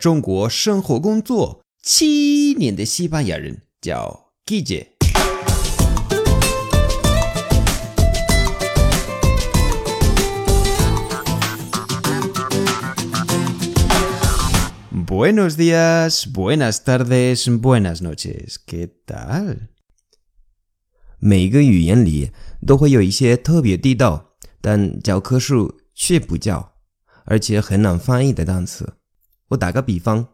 [0.00, 4.86] 中国生活工作七年的西班牙人，叫 Guille。
[15.06, 18.54] Buenos días, buenas tardes, buenas noches.
[18.66, 19.68] ¿Qué tal?
[21.18, 22.30] 每个语言里
[22.66, 24.30] 都会有一些特别地道，
[24.62, 26.72] 但教科书却不教，
[27.26, 28.94] 而且很难翻译的单词。
[29.50, 30.28] 我打个比方，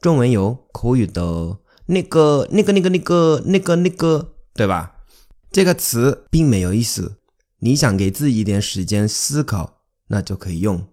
[0.00, 5.04] 中文有口语的那个、那个、那个、那个、那个、那个，对吧？
[5.50, 7.18] 这个词并没有意思，
[7.60, 10.88] 你想给自己一点时间思考，那就可以用。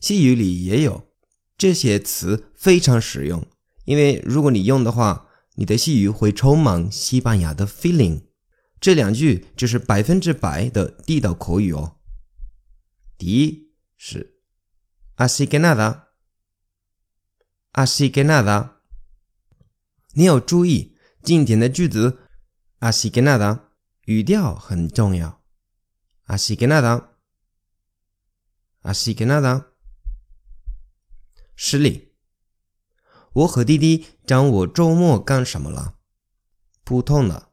[0.00, 1.08] 西语里也有
[1.56, 3.46] 这些词，非常实用，
[3.84, 8.22] 因为如果你用的话，你的西语会充满西班牙的 feeling。
[8.80, 11.98] 这两句就是百分之百的地道口语哦。
[13.16, 14.40] 第一是
[15.16, 15.60] así que
[17.73, 18.77] nada，así que nada。
[20.13, 22.19] 你要注意今天的句子
[22.79, 23.69] así que nada
[24.05, 25.43] 语调很重要。
[26.25, 29.67] así que nada，así que nada。
[31.55, 32.13] 实例，
[33.33, 35.95] 我和弟弟讲我周末干什么了。
[36.83, 37.51] 普通的。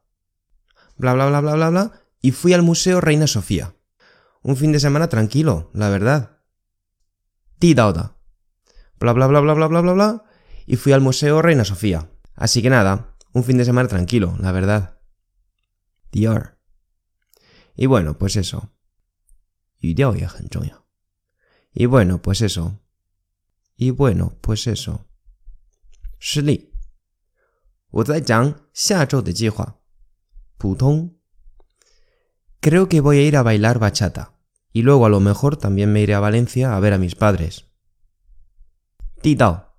[0.97, 1.91] bla bla bla bla bla bla,
[2.21, 3.75] y fui al Museo Reina Sofía.
[4.41, 6.39] Un fin de semana tranquilo, la verdad.
[7.59, 8.15] Tidauda.
[8.99, 10.23] Bla bla bla bla bla bla bla bla,
[10.65, 12.09] y fui al Museo Reina Sofía.
[12.33, 14.99] Así que nada, un fin de semana tranquilo, la verdad.
[16.11, 16.57] Dior.
[17.75, 18.71] Y bueno, pues eso.
[19.79, 19.95] Y
[21.73, 22.81] Y bueno, pues eso.
[23.75, 25.05] Y bueno, pues eso.
[26.17, 26.71] 示例，
[27.91, 29.79] 我在讲下周的计划。
[30.57, 31.19] putón.
[32.61, 34.39] Creo que voy a ir a bailar bachata.
[34.71, 37.65] Y luego a lo mejor también me iré a Valencia a ver a mis padres.
[39.21, 39.73] Titao.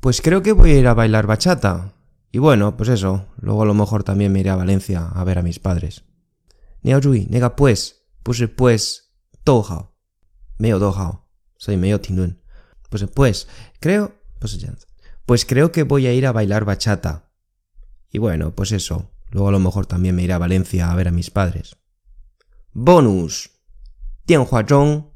[0.00, 1.92] Pues creo que voy a ir a bailar bachata.
[2.30, 3.26] Y bueno, pues eso.
[3.40, 6.04] Luego a lo mejor también me iré a Valencia a ver a mis padres.
[6.82, 8.06] Neojui, nega pues.
[8.22, 9.14] Puse pues.
[9.44, 9.96] Tohao.
[10.58, 11.28] Meo dohao.
[11.56, 12.42] Soy medio tindun.
[12.90, 13.48] Pues pues.
[13.80, 14.14] Creo.
[14.38, 14.58] Pues,
[15.26, 17.32] pues creo que voy a ir a bailar bachata.
[18.10, 19.10] Y bueno, pues eso.
[19.30, 21.76] Luego a lo mejor también me iré a Valencia a ver a mis padres.
[22.72, 23.50] Bonus，
[24.24, 25.12] 电话中，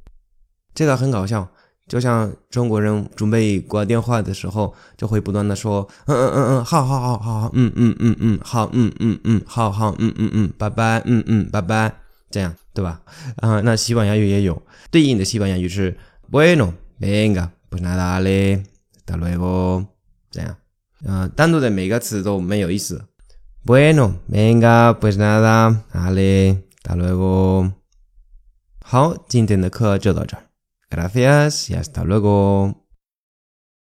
[0.75, 1.53] 这个很搞笑，
[1.88, 11.94] 就像中国人准备挂电话的时候，就会不断的说，嗯嗯嗯嗯，好好好好好，嗯嗯嗯嗯，好，嗯嗯嗯，好好，嗯嗯嗯，拜拜，嗯嗯，拜拜，
[12.30, 13.02] 这样对吧？
[13.38, 14.62] 啊，那西班牙语也有
[14.92, 15.98] 对应的西班牙语是
[16.30, 19.86] bueno，venga，pues nada le，hasta luego，
[20.30, 20.56] 这样，
[21.06, 23.02] 啊，单独的每个词都没有意思。
[23.66, 27.74] Bueno, venga, pues nada, dale, hasta luego.
[30.90, 32.87] Gracias y hasta luego.